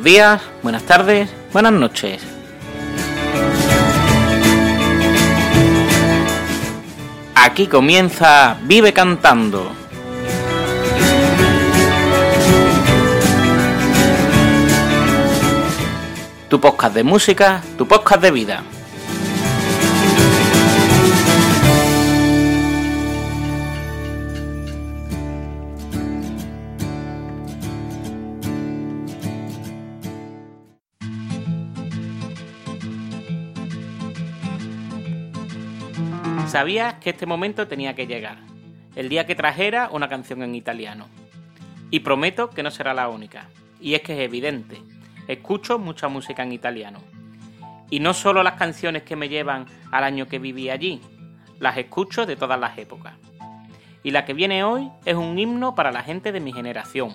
Buenos 0.00 0.14
días, 0.14 0.42
buenas 0.62 0.82
tardes, 0.84 1.28
buenas 1.52 1.72
noches. 1.74 2.22
Aquí 7.34 7.66
comienza 7.66 8.56
Vive 8.62 8.94
Cantando. 8.94 9.72
Tu 16.48 16.58
podcast 16.58 16.94
de 16.94 17.04
música, 17.04 17.62
tu 17.76 17.86
podcast 17.86 18.22
de 18.22 18.30
vida. 18.30 18.62
Sabías 36.50 36.94
que 36.94 37.10
este 37.10 37.26
momento 37.26 37.68
tenía 37.68 37.94
que 37.94 38.08
llegar, 38.08 38.38
el 38.96 39.08
día 39.08 39.24
que 39.24 39.36
trajera 39.36 39.88
una 39.92 40.08
canción 40.08 40.42
en 40.42 40.56
italiano. 40.56 41.06
Y 41.92 42.00
prometo 42.00 42.50
que 42.50 42.64
no 42.64 42.72
será 42.72 42.92
la 42.92 43.08
única. 43.08 43.48
Y 43.80 43.94
es 43.94 44.02
que 44.02 44.14
es 44.14 44.18
evidente, 44.18 44.82
escucho 45.28 45.78
mucha 45.78 46.08
música 46.08 46.42
en 46.42 46.50
italiano. 46.50 46.98
Y 47.88 48.00
no 48.00 48.14
solo 48.14 48.42
las 48.42 48.54
canciones 48.54 49.04
que 49.04 49.14
me 49.14 49.28
llevan 49.28 49.66
al 49.92 50.02
año 50.02 50.26
que 50.26 50.40
viví 50.40 50.70
allí, 50.70 51.00
las 51.60 51.76
escucho 51.76 52.26
de 52.26 52.34
todas 52.34 52.58
las 52.58 52.76
épocas. 52.78 53.14
Y 54.02 54.10
la 54.10 54.24
que 54.24 54.34
viene 54.34 54.64
hoy 54.64 54.90
es 55.04 55.14
un 55.14 55.38
himno 55.38 55.76
para 55.76 55.92
la 55.92 56.02
gente 56.02 56.32
de 56.32 56.40
mi 56.40 56.52
generación. 56.52 57.14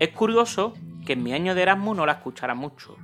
Es 0.00 0.08
curioso 0.08 0.74
que 1.06 1.12
en 1.12 1.22
mi 1.22 1.34
año 1.34 1.54
de 1.54 1.62
Erasmus 1.62 1.96
no 1.96 2.04
la 2.04 2.14
escuchara 2.14 2.56
mucho. 2.56 2.96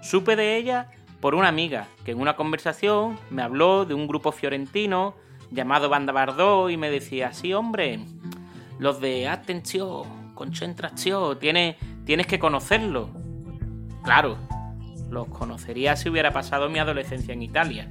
Supe 0.00 0.36
de 0.36 0.56
ella 0.56 0.88
por 1.22 1.36
una 1.36 1.46
amiga 1.46 1.86
que 2.04 2.10
en 2.10 2.20
una 2.20 2.34
conversación 2.34 3.16
me 3.30 3.42
habló 3.42 3.84
de 3.84 3.94
un 3.94 4.08
grupo 4.08 4.32
fiorentino 4.32 5.14
llamado 5.52 5.88
Banda 5.88 6.12
Bardot 6.12 6.68
y 6.68 6.76
me 6.76 6.90
decía, 6.90 7.32
sí 7.32 7.54
hombre, 7.54 8.00
los 8.80 9.00
de 9.00 9.28
atención, 9.28 10.34
concentración, 10.34 11.38
tienes, 11.38 11.76
tienes 12.04 12.26
que 12.26 12.40
conocerlos. 12.40 13.08
Claro, 14.02 14.36
los 15.10 15.28
conocería 15.28 15.94
si 15.94 16.08
hubiera 16.08 16.32
pasado 16.32 16.68
mi 16.68 16.80
adolescencia 16.80 17.32
en 17.32 17.42
Italia. 17.42 17.88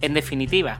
En 0.00 0.14
definitiva, 0.14 0.78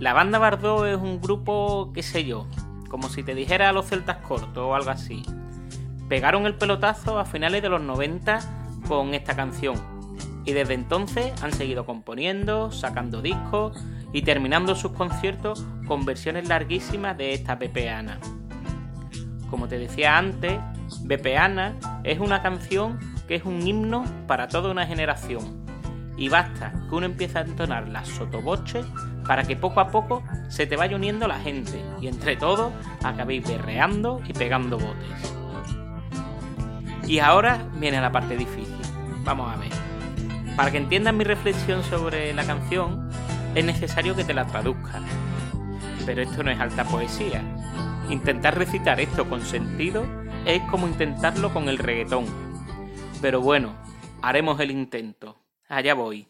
la 0.00 0.14
Banda 0.14 0.40
Bardot 0.40 0.88
es 0.88 0.96
un 0.96 1.20
grupo, 1.20 1.92
qué 1.94 2.02
sé 2.02 2.24
yo, 2.24 2.48
como 2.90 3.08
si 3.08 3.22
te 3.22 3.36
dijera 3.36 3.72
los 3.72 3.86
celtas 3.86 4.16
cortos 4.16 4.58
o 4.58 4.74
algo 4.74 4.90
así. 4.90 5.22
Pegaron 6.08 6.44
el 6.46 6.56
pelotazo 6.56 7.20
a 7.20 7.24
finales 7.24 7.62
de 7.62 7.68
los 7.68 7.80
90 7.80 8.40
con 8.88 9.14
esta 9.14 9.36
canción, 9.36 9.93
y 10.44 10.52
desde 10.52 10.74
entonces 10.74 11.32
han 11.42 11.52
seguido 11.52 11.86
componiendo, 11.86 12.70
sacando 12.70 13.22
discos 13.22 13.82
y 14.12 14.22
terminando 14.22 14.74
sus 14.74 14.92
conciertos 14.92 15.64
con 15.86 16.04
versiones 16.04 16.48
larguísimas 16.48 17.16
de 17.16 17.34
esta 17.34 17.56
Bepeana. 17.56 18.18
Como 19.50 19.68
te 19.68 19.78
decía 19.78 20.18
antes, 20.18 20.58
Bepeana 21.02 21.76
es 22.04 22.18
una 22.18 22.42
canción 22.42 22.98
que 23.26 23.36
es 23.36 23.44
un 23.44 23.66
himno 23.66 24.04
para 24.26 24.48
toda 24.48 24.70
una 24.70 24.86
generación 24.86 25.64
y 26.16 26.28
basta 26.28 26.72
que 26.88 26.94
uno 26.94 27.06
empiece 27.06 27.38
a 27.38 27.42
entonar 27.42 27.88
las 27.88 28.08
sotoboches 28.08 28.86
para 29.26 29.42
que 29.44 29.56
poco 29.56 29.80
a 29.80 29.88
poco 29.88 30.22
se 30.48 30.66
te 30.66 30.76
vaya 30.76 30.96
uniendo 30.96 31.26
la 31.26 31.40
gente 31.40 31.82
y 32.00 32.08
entre 32.08 32.36
todos 32.36 32.72
acabéis 33.02 33.46
berreando 33.46 34.20
y 34.26 34.32
pegando 34.32 34.78
botes. 34.78 35.34
Y 37.06 37.18
ahora 37.18 37.66
viene 37.74 38.00
la 38.00 38.12
parte 38.12 38.36
difícil. 38.36 38.74
Vamos 39.24 39.52
a 39.52 39.58
ver. 39.58 39.83
Para 40.56 40.70
que 40.70 40.78
entiendas 40.78 41.12
mi 41.12 41.24
reflexión 41.24 41.82
sobre 41.82 42.32
la 42.32 42.46
canción, 42.46 43.10
es 43.56 43.64
necesario 43.64 44.14
que 44.14 44.22
te 44.22 44.34
la 44.34 44.46
traduzca. 44.46 45.02
Pero 46.06 46.22
esto 46.22 46.44
no 46.44 46.52
es 46.52 46.60
alta 46.60 46.84
poesía. 46.84 47.42
Intentar 48.08 48.56
recitar 48.56 49.00
esto 49.00 49.28
con 49.28 49.40
sentido 49.40 50.06
es 50.46 50.62
como 50.70 50.86
intentarlo 50.86 51.52
con 51.52 51.68
el 51.68 51.78
reggaetón. 51.78 52.26
Pero 53.20 53.40
bueno, 53.40 53.74
haremos 54.22 54.60
el 54.60 54.70
intento. 54.70 55.42
Allá 55.68 55.94
voy. 55.94 56.28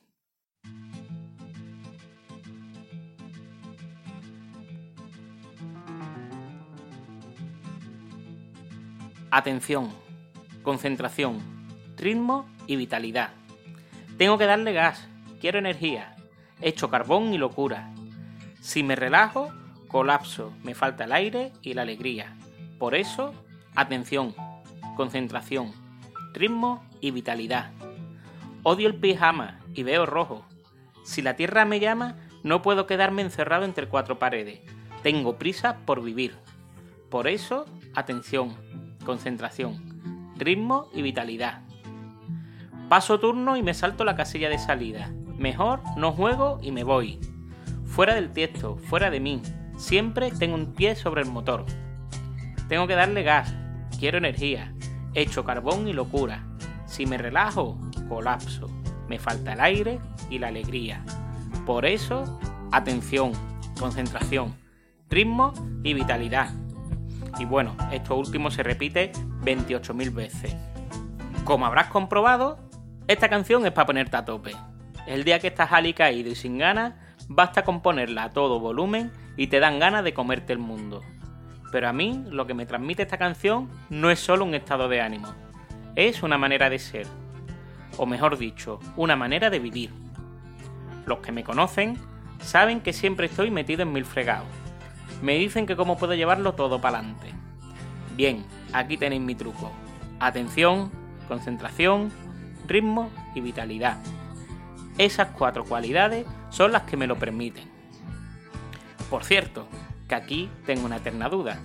Atención, 9.31 9.91
concentración, 10.62 11.43
ritmo 11.99 12.47
y 12.67 12.77
vitalidad. 12.77 13.44
Tengo 14.16 14.38
que 14.38 14.47
darle 14.47 14.72
gas, 14.72 15.08
quiero 15.41 15.58
energía, 15.58 16.14
hecho 16.60 16.88
carbón 16.88 17.34
y 17.34 17.38
locura. 17.38 17.92
Si 18.60 18.84
me 18.84 18.94
relajo, 18.94 19.52
colapso, 19.88 20.52
me 20.62 20.75
falta 20.75 21.04
el 21.04 21.12
aire 21.12 21.52
y 21.62 21.75
la 21.75 21.82
alegría. 21.82 22.36
Por 22.78 22.94
eso, 22.94 23.34
atención, 23.75 24.34
concentración, 24.97 25.72
ritmo 26.32 26.84
y 27.00 27.10
vitalidad. 27.10 27.72
Odio 28.62 28.86
el 28.86 28.94
pijama 28.94 29.58
y 29.75 29.82
veo 29.82 30.06
rojo. 30.06 30.46
Si 31.04 31.20
la 31.20 31.34
tierra 31.34 31.64
me 31.64 31.81
llama, 31.81 32.16
no 32.44 32.62
puedo 32.62 32.86
quedarme 32.86 33.22
encerrado 33.22 33.64
entre 33.64 33.88
cuatro 33.88 34.20
paredes. 34.20 34.60
Tengo 35.02 35.38
prisa 35.38 35.78
por 35.84 36.02
vivir. 36.02 36.36
Por 37.10 37.26
eso, 37.26 37.66
atención, 37.94 38.56
concentración, 39.04 40.32
ritmo 40.36 40.88
y 40.94 41.02
vitalidad. 41.02 41.62
Paso 42.89 43.19
turno 43.19 43.56
y 43.56 43.62
me 43.62 43.75
salto 43.75 44.05
la 44.05 44.15
casilla 44.15 44.49
de 44.49 44.59
salida. 44.59 45.11
Mejor 45.39 45.81
no 45.97 46.12
juego 46.12 46.59
y 46.62 46.71
me 46.71 46.84
voy. 46.84 47.19
Fuera 47.87 48.15
del 48.15 48.31
tiesto, 48.31 48.77
fuera 48.77 49.11
de 49.11 49.21
mí. 49.21 49.43
Siempre 49.77 50.31
tengo 50.31 50.55
un 50.55 50.75
pie 50.75 50.94
sobre 50.94 51.23
el 51.23 51.31
motor. 51.31 51.65
Tengo 52.69 52.87
que 52.87 52.94
darle 52.94 53.23
gas. 53.23 53.55
Quiero 53.99 54.19
energía. 54.19 54.75
Hecho 55.15 55.44
carbón 55.44 55.89
y 55.89 55.93
locura. 55.93 56.47
Si 56.87 57.06
me 57.06 57.19
relajo, 57.19 57.78
colapso. 58.09 58.69
Me 59.09 59.19
falta 59.19 59.55
el 59.55 59.61
aire 59.61 60.00
y 60.31 60.39
la 60.39 60.49
alegría. 60.49 61.05
Por 61.67 61.87
eso, 61.87 62.39
atención, 62.73 63.33
concentración, 63.78 64.55
ritmo 65.09 65.53
y 65.83 65.94
vitalidad. 65.94 66.50
Y 67.39 67.44
bueno, 67.44 67.77
esto 67.91 68.17
último 68.17 68.50
se 68.50 68.62
repite 68.62 69.12
28.000 69.43 70.12
veces. 70.12 70.56
Como 71.44 71.67
habrás 71.67 71.89
comprobado, 71.89 72.59
esta 73.06 73.28
canción 73.28 73.66
es 73.66 73.72
para 73.72 73.87
ponerte 73.87 74.16
a 74.16 74.25
tope. 74.25 74.53
El 75.06 75.25
día 75.25 75.38
que 75.38 75.48
estás 75.48 75.72
alicaído 75.72 76.31
y 76.31 76.34
sin 76.34 76.56
ganas, 76.56 76.94
basta 77.28 77.62
con 77.62 77.82
ponerla 77.82 78.25
a 78.25 78.31
todo 78.31 78.60
volumen 78.60 79.12
y 79.37 79.48
te 79.48 79.60
dan 79.60 79.78
ganas 79.78 80.04
de 80.04 80.15
comerte 80.15 80.54
el 80.54 80.59
mundo. 80.59 81.03
Pero 81.70 81.88
a 81.88 81.93
mí 81.93 82.25
lo 82.31 82.47
que 82.47 82.54
me 82.54 82.64
transmite 82.64 83.03
esta 83.03 83.19
canción 83.19 83.69
no 83.91 84.10
es 84.10 84.20
solo 84.20 84.44
un 84.44 84.54
estado 84.54 84.88
de 84.88 85.03
ánimo, 85.03 85.34
es 85.97 86.22
una 86.22 86.38
manera 86.38 86.70
de 86.70 86.78
ser. 86.78 87.06
O 87.98 88.06
mejor 88.06 88.38
dicho, 88.38 88.81
una 88.97 89.16
manera 89.16 89.50
de 89.50 89.59
vivir. 89.59 89.91
Los 91.04 91.19
que 91.19 91.31
me 91.31 91.44
conocen 91.44 91.98
saben 92.41 92.81
que 92.81 92.94
siempre 92.94 93.26
estoy 93.26 93.50
metido 93.50 93.82
en 93.82 93.93
mil 93.93 94.06
fregados. 94.06 94.48
Me 95.20 95.34
dicen 95.34 95.66
que 95.66 95.76
cómo 95.76 95.98
puedo 95.98 96.14
llevarlo 96.14 96.54
todo 96.54 96.81
para 96.81 96.98
adelante. 96.98 97.28
Bien, 98.16 98.47
aquí 98.72 98.97
tenéis 98.97 99.20
mi 99.20 99.34
truco. 99.34 99.70
Atención, 100.20 100.91
concentración, 101.28 102.10
ritmo 102.66 103.10
y 103.34 103.41
vitalidad. 103.41 103.98
Esas 104.98 105.28
cuatro 105.28 105.64
cualidades 105.64 106.26
son 106.50 106.72
las 106.72 106.82
que 106.82 106.97
me 106.97 107.06
lo 107.06 107.16
permiten. 107.16 107.64
Por 109.11 109.25
cierto, 109.25 109.66
que 110.08 110.14
aquí 110.14 110.50
tengo 110.66 110.87
una 110.87 110.96
eterna 110.96 111.28
duda. 111.28 111.61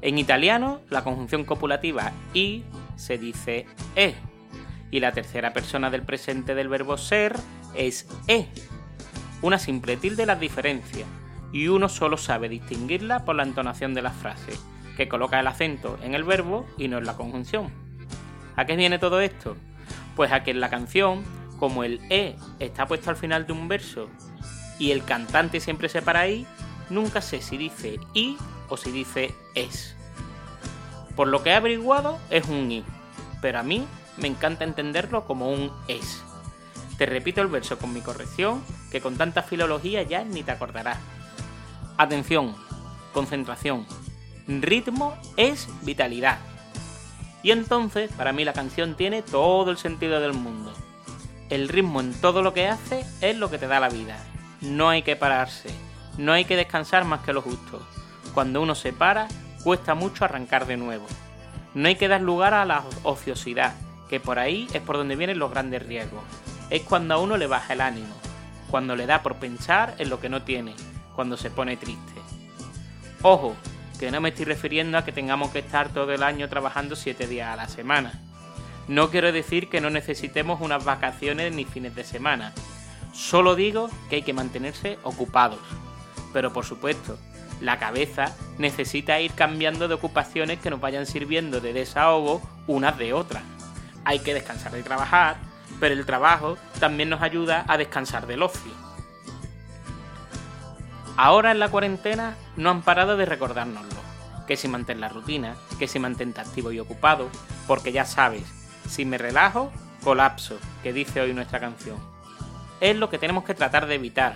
En 0.00 0.18
italiano, 0.18 0.80
la 0.90 1.02
conjunción 1.02 1.44
copulativa 1.44 2.12
i 2.34 2.64
se 2.96 3.18
dice 3.18 3.66
e, 3.96 4.14
y 4.90 5.00
la 5.00 5.12
tercera 5.12 5.52
persona 5.52 5.90
del 5.90 6.02
presente 6.02 6.54
del 6.54 6.68
verbo 6.68 6.96
ser 6.96 7.36
es 7.74 8.08
e. 8.26 8.48
Una 9.42 9.58
simple 9.58 9.96
tilde 9.96 10.26
las 10.26 10.40
diferencia, 10.40 11.06
y 11.52 11.68
uno 11.68 11.88
solo 11.88 12.16
sabe 12.16 12.48
distinguirla 12.48 13.24
por 13.24 13.36
la 13.36 13.42
entonación 13.44 13.94
de 13.94 14.02
la 14.02 14.10
frase, 14.10 14.52
que 14.96 15.08
coloca 15.08 15.40
el 15.40 15.46
acento 15.46 15.98
en 16.02 16.14
el 16.14 16.24
verbo 16.24 16.66
y 16.76 16.88
no 16.88 16.98
en 16.98 17.06
la 17.06 17.16
conjunción. 17.16 17.70
¿A 18.56 18.66
qué 18.66 18.76
viene 18.76 18.98
todo 18.98 19.20
esto? 19.20 19.56
Pues 20.18 20.32
a 20.32 20.42
que 20.42 20.50
en 20.50 20.58
la 20.58 20.68
canción, 20.68 21.22
como 21.60 21.84
el 21.84 22.00
E 22.10 22.34
está 22.58 22.88
puesto 22.88 23.08
al 23.08 23.14
final 23.14 23.46
de 23.46 23.52
un 23.52 23.68
verso 23.68 24.08
y 24.76 24.90
el 24.90 25.04
cantante 25.04 25.60
siempre 25.60 25.88
se 25.88 26.02
para 26.02 26.18
ahí, 26.18 26.44
nunca 26.90 27.22
sé 27.22 27.40
si 27.40 27.56
dice 27.56 28.00
I 28.14 28.36
o 28.68 28.76
si 28.76 28.90
dice 28.90 29.32
es. 29.54 29.94
Por 31.14 31.28
lo 31.28 31.44
que 31.44 31.50
he 31.50 31.54
averiguado 31.54 32.18
es 32.30 32.48
un 32.48 32.68
I, 32.68 32.84
pero 33.40 33.60
a 33.60 33.62
mí 33.62 33.86
me 34.16 34.26
encanta 34.26 34.64
entenderlo 34.64 35.24
como 35.24 35.52
un 35.52 35.70
es. 35.86 36.24
Te 36.96 37.06
repito 37.06 37.40
el 37.40 37.46
verso 37.46 37.78
con 37.78 37.92
mi 37.92 38.00
corrección, 38.00 38.60
que 38.90 39.00
con 39.00 39.16
tanta 39.18 39.44
filología 39.44 40.02
ya 40.02 40.24
ni 40.24 40.42
te 40.42 40.50
acordarás. 40.50 40.98
Atención, 41.96 42.56
concentración. 43.12 43.86
Ritmo 44.48 45.16
es 45.36 45.68
vitalidad. 45.82 46.40
Y 47.42 47.52
entonces, 47.52 48.10
para 48.12 48.32
mí 48.32 48.44
la 48.44 48.52
canción 48.52 48.94
tiene 48.94 49.22
todo 49.22 49.70
el 49.70 49.78
sentido 49.78 50.20
del 50.20 50.32
mundo. 50.32 50.72
El 51.50 51.68
ritmo 51.68 52.00
en 52.00 52.12
todo 52.12 52.42
lo 52.42 52.52
que 52.52 52.68
hace 52.68 53.04
es 53.20 53.36
lo 53.36 53.50
que 53.50 53.58
te 53.58 53.68
da 53.68 53.80
la 53.80 53.88
vida. 53.88 54.18
No 54.60 54.88
hay 54.88 55.02
que 55.02 55.16
pararse, 55.16 55.70
no 56.18 56.32
hay 56.32 56.44
que 56.44 56.56
descansar 56.56 57.04
más 57.04 57.20
que 57.20 57.32
lo 57.32 57.42
justo. 57.42 57.80
Cuando 58.34 58.60
uno 58.60 58.74
se 58.74 58.92
para, 58.92 59.28
cuesta 59.62 59.94
mucho 59.94 60.24
arrancar 60.24 60.66
de 60.66 60.76
nuevo. 60.76 61.06
No 61.74 61.88
hay 61.88 61.94
que 61.94 62.08
dar 62.08 62.20
lugar 62.20 62.54
a 62.54 62.64
la 62.64 62.84
ociosidad, 63.04 63.74
que 64.08 64.18
por 64.20 64.38
ahí 64.38 64.66
es 64.72 64.82
por 64.82 64.96
donde 64.96 65.16
vienen 65.16 65.38
los 65.38 65.50
grandes 65.50 65.86
riesgos. 65.86 66.22
Es 66.70 66.82
cuando 66.82 67.14
a 67.14 67.18
uno 67.18 67.36
le 67.36 67.46
baja 67.46 67.72
el 67.72 67.80
ánimo, 67.80 68.14
cuando 68.70 68.96
le 68.96 69.06
da 69.06 69.22
por 69.22 69.36
pensar 69.36 69.94
en 69.98 70.10
lo 70.10 70.20
que 70.20 70.28
no 70.28 70.42
tiene, 70.42 70.74
cuando 71.14 71.36
se 71.36 71.50
pone 71.50 71.76
triste. 71.76 72.12
Ojo, 73.22 73.54
que 73.98 74.10
no 74.10 74.20
me 74.20 74.30
estoy 74.30 74.44
refiriendo 74.44 74.96
a 74.96 75.04
que 75.04 75.12
tengamos 75.12 75.50
que 75.50 75.58
estar 75.58 75.88
todo 75.88 76.12
el 76.12 76.22
año 76.22 76.48
trabajando 76.48 76.96
7 76.96 77.26
días 77.26 77.48
a 77.48 77.56
la 77.56 77.68
semana. 77.68 78.12
No 78.86 79.10
quiero 79.10 79.32
decir 79.32 79.68
que 79.68 79.80
no 79.80 79.90
necesitemos 79.90 80.60
unas 80.60 80.84
vacaciones 80.84 81.52
ni 81.52 81.64
fines 81.64 81.94
de 81.94 82.04
semana. 82.04 82.52
Solo 83.12 83.54
digo 83.54 83.90
que 84.08 84.16
hay 84.16 84.22
que 84.22 84.32
mantenerse 84.32 84.98
ocupados. 85.02 85.60
Pero 86.32 86.52
por 86.52 86.64
supuesto, 86.64 87.18
la 87.60 87.78
cabeza 87.78 88.34
necesita 88.58 89.20
ir 89.20 89.32
cambiando 89.32 89.88
de 89.88 89.94
ocupaciones 89.94 90.58
que 90.60 90.70
nos 90.70 90.80
vayan 90.80 91.06
sirviendo 91.06 91.60
de 91.60 91.72
desahogo 91.72 92.40
unas 92.66 92.96
de 92.96 93.12
otras. 93.12 93.42
Hay 94.04 94.20
que 94.20 94.34
descansar 94.34 94.72
de 94.72 94.82
trabajar, 94.82 95.36
pero 95.80 95.94
el 95.94 96.06
trabajo 96.06 96.56
también 96.78 97.08
nos 97.08 97.20
ayuda 97.20 97.64
a 97.68 97.76
descansar 97.76 98.26
del 98.26 98.42
ocio. 98.42 98.72
Ahora 101.16 101.50
en 101.50 101.58
la 101.58 101.68
cuarentena 101.68 102.36
no 102.58 102.70
han 102.70 102.82
parado 102.82 103.16
de 103.16 103.24
recordárnoslo. 103.24 104.00
Que 104.46 104.56
si 104.56 104.68
mantén 104.68 105.00
la 105.00 105.08
rutina, 105.08 105.56
que 105.78 105.88
si 105.88 105.98
mantente 105.98 106.40
activo 106.40 106.72
y 106.72 106.80
ocupado, 106.80 107.28
porque 107.66 107.92
ya 107.92 108.04
sabes, 108.04 108.42
si 108.88 109.04
me 109.04 109.16
relajo, 109.16 109.70
colapso, 110.02 110.58
que 110.82 110.92
dice 110.92 111.20
hoy 111.20 111.32
nuestra 111.32 111.60
canción. 111.60 111.96
Es 112.80 112.96
lo 112.96 113.10
que 113.10 113.18
tenemos 113.18 113.44
que 113.44 113.54
tratar 113.54 113.86
de 113.86 113.94
evitar, 113.94 114.34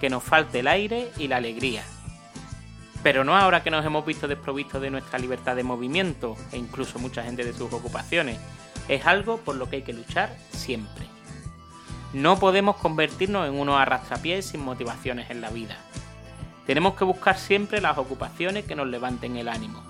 que 0.00 0.08
nos 0.08 0.22
falte 0.22 0.60
el 0.60 0.68
aire 0.68 1.10
y 1.18 1.28
la 1.28 1.36
alegría. 1.36 1.82
Pero 3.02 3.24
no 3.24 3.36
ahora 3.36 3.62
que 3.62 3.70
nos 3.70 3.84
hemos 3.84 4.06
visto 4.06 4.28
desprovistos 4.28 4.80
de 4.80 4.90
nuestra 4.90 5.18
libertad 5.18 5.56
de 5.56 5.64
movimiento 5.64 6.36
e 6.52 6.58
incluso 6.58 6.98
mucha 6.98 7.22
gente 7.22 7.44
de 7.44 7.52
sus 7.52 7.72
ocupaciones. 7.72 8.38
Es 8.88 9.04
algo 9.06 9.38
por 9.38 9.56
lo 9.56 9.68
que 9.68 9.76
hay 9.76 9.82
que 9.82 9.92
luchar 9.92 10.34
siempre. 10.50 11.06
No 12.12 12.38
podemos 12.38 12.76
convertirnos 12.76 13.48
en 13.48 13.54
unos 13.54 13.80
arrastrapiés 13.80 14.46
sin 14.46 14.60
motivaciones 14.60 15.30
en 15.30 15.40
la 15.40 15.50
vida. 15.50 15.76
Tenemos 16.66 16.94
que 16.94 17.04
buscar 17.04 17.38
siempre 17.38 17.80
las 17.80 17.98
ocupaciones 17.98 18.64
que 18.64 18.74
nos 18.74 18.86
levanten 18.86 19.36
el 19.36 19.48
ánimo. 19.48 19.82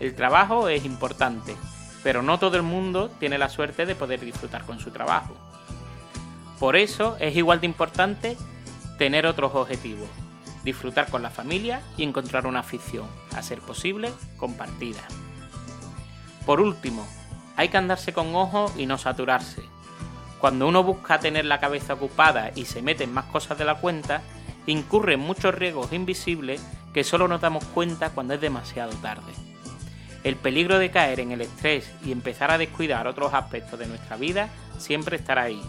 El 0.00 0.14
trabajo 0.14 0.68
es 0.68 0.84
importante, 0.84 1.56
pero 2.02 2.22
no 2.22 2.38
todo 2.38 2.56
el 2.56 2.62
mundo 2.62 3.10
tiene 3.18 3.36
la 3.36 3.48
suerte 3.48 3.84
de 3.84 3.94
poder 3.94 4.20
disfrutar 4.20 4.64
con 4.64 4.80
su 4.80 4.90
trabajo. 4.90 5.34
Por 6.58 6.76
eso 6.76 7.16
es 7.20 7.36
igual 7.36 7.60
de 7.60 7.66
importante 7.66 8.36
tener 8.96 9.26
otros 9.26 9.54
objetivos, 9.54 10.08
disfrutar 10.64 11.10
con 11.10 11.22
la 11.22 11.30
familia 11.30 11.82
y 11.96 12.04
encontrar 12.04 12.46
una 12.46 12.60
afición, 12.60 13.06
a 13.36 13.42
ser 13.42 13.60
posible, 13.60 14.10
compartida. 14.36 15.02
Por 16.46 16.60
último, 16.60 17.06
hay 17.56 17.68
que 17.68 17.76
andarse 17.76 18.12
con 18.12 18.34
ojo 18.34 18.72
y 18.76 18.86
no 18.86 18.98
saturarse. 18.98 19.62
Cuando 20.40 20.66
uno 20.66 20.82
busca 20.82 21.18
tener 21.18 21.44
la 21.44 21.60
cabeza 21.60 21.94
ocupada 21.94 22.52
y 22.54 22.64
se 22.64 22.82
mete 22.82 23.04
en 23.04 23.12
más 23.12 23.26
cosas 23.26 23.58
de 23.58 23.64
la 23.64 23.74
cuenta, 23.74 24.22
incurre 24.66 25.14
en 25.14 25.20
muchos 25.20 25.54
riesgos 25.54 25.92
invisibles 25.92 26.62
que 26.92 27.04
solo 27.04 27.28
nos 27.28 27.40
damos 27.40 27.64
cuenta 27.64 28.10
cuando 28.10 28.34
es 28.34 28.40
demasiado 28.40 28.92
tarde. 28.96 29.32
El 30.24 30.36
peligro 30.36 30.78
de 30.78 30.90
caer 30.90 31.20
en 31.20 31.32
el 31.32 31.40
estrés 31.40 31.90
y 32.04 32.12
empezar 32.12 32.50
a 32.50 32.58
descuidar 32.58 33.06
otros 33.06 33.34
aspectos 33.34 33.78
de 33.78 33.86
nuestra 33.86 34.16
vida 34.16 34.48
siempre 34.78 35.16
estará 35.16 35.42
ahí, 35.42 35.62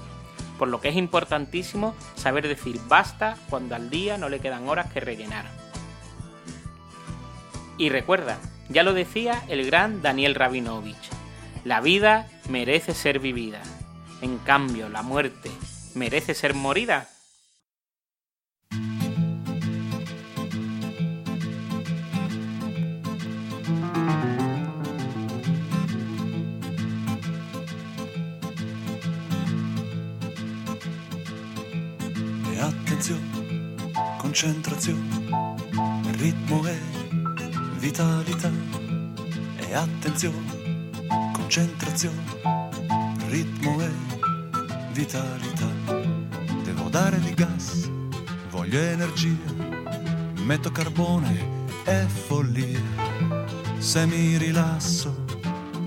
por 0.58 0.68
lo 0.68 0.82
que 0.82 0.90
es 0.90 0.96
importantísimo 0.96 1.96
saber 2.16 2.48
decir 2.48 2.80
basta 2.88 3.38
cuando 3.50 3.76
al 3.76 3.90
día 3.90 4.18
no 4.18 4.28
le 4.28 4.40
quedan 4.40 4.68
horas 4.68 4.92
que 4.92 5.00
rellenar. 5.00 5.46
Y 7.78 7.90
recuerda, 7.90 8.40
ya 8.68 8.84
lo 8.84 8.94
decía 8.94 9.44
el 9.48 9.66
gran 9.66 10.02
Daniel 10.02 10.36
Rabinovich, 10.36 11.10
la 11.64 11.80
vida 11.80 12.28
merece 12.50 12.94
ser 12.94 13.20
vivida, 13.20 13.62
en 14.22 14.38
cambio 14.40 14.90
la 14.90 15.02
muerte 15.02 15.50
merece 15.96 16.34
ser 16.34 16.54
morida. 16.54 17.08
Attenzione, 33.00 33.76
concentrazione, 34.18 35.02
ritmo 36.18 36.68
e 36.68 36.78
vitalità. 37.78 38.52
E 39.56 39.74
attenzione, 39.74 40.90
concentrazione, 41.32 42.22
ritmo 43.30 43.80
e 43.80 43.90
vitalità. 44.92 45.68
Devo 46.64 46.90
dare 46.90 47.22
di 47.22 47.34
gas, 47.34 47.90
voglio 48.50 48.80
energia, 48.80 49.54
metto 50.44 50.70
carbone 50.70 51.68
e 51.86 52.06
follia. 52.06 52.82
Se 53.78 54.06
mi 54.08 54.36
rilasso, 54.38 55.24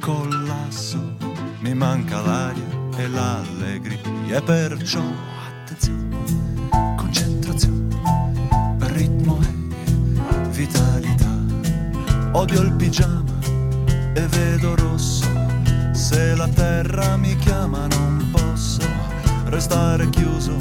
collasso, 0.00 1.14
mi 1.60 1.74
manca 1.74 2.22
l'aria 2.22 2.80
e 2.96 3.06
l'allegria, 3.06 4.00
e 4.38 4.42
perciò 4.42 5.02
attenzione 5.72 6.12
Odio 12.34 12.62
il 12.62 12.72
pigiama 12.72 13.38
e 14.14 14.26
vedo 14.26 14.74
rosso. 14.74 15.26
Se 15.92 16.34
la 16.34 16.48
terra 16.48 17.16
mi 17.16 17.36
chiama 17.36 17.86
non 17.86 18.30
posso 18.32 18.82
restare 19.44 20.08
chiuso 20.10 20.56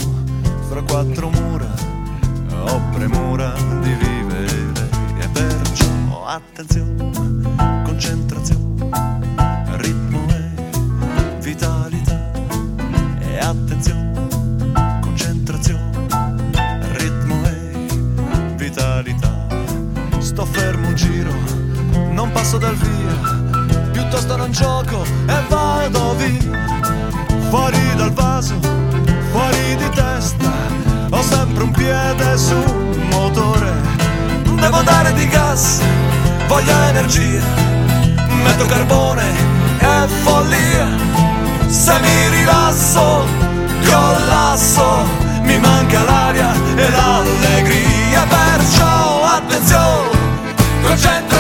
fra 0.70 0.82
quattro 0.84 1.30
mura. 1.30 1.68
Ho 2.66 2.82
premura 2.92 3.54
di 3.82 3.94
vivere 3.94 4.90
e 5.20 5.28
perciò 5.30 6.26
attenzione, 6.26 7.12
concentrazione, 7.84 8.92
ritmo 9.78 10.26
e 10.30 11.40
vitalità. 11.40 12.32
E 13.22 13.40
attenzione, 13.40 14.01
non 22.12 22.32
passo 22.32 22.58
dal 22.58 22.76
via, 22.76 23.90
piuttosto 23.92 24.36
non 24.36 24.52
gioco 24.52 25.04
e 25.04 25.36
vado 25.48 26.16
via. 26.16 26.60
Fuori 27.50 27.96
dal 27.96 28.12
vaso, 28.12 28.56
fuori 29.32 29.76
di 29.76 29.90
testa, 29.90 30.52
ho 31.10 31.22
sempre 31.22 31.64
un 31.64 31.72
piede 31.72 32.38
sul 32.38 33.06
motore. 33.10 33.72
Devo 34.60 34.82
dare 34.82 35.14
di 35.14 35.28
gas, 35.28 35.82
voglio 36.48 36.74
energia, 36.90 37.42
metto 38.44 38.66
carbone 38.66 39.24
e 39.80 40.08
follia. 40.24 40.88
Se 41.68 41.94
mi 42.00 42.30
rilasso, 42.38 43.26
collasso, 43.90 45.06
mi 45.44 45.58
manca 45.58 46.04
l'aria 46.04 46.54
e 46.76 46.90
l'allegria, 46.90 48.26
perciò 48.28 49.24
attenzione, 49.24 50.10
concentrazione. 50.84 51.31